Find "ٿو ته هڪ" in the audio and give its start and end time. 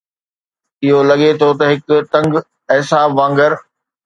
1.39-1.79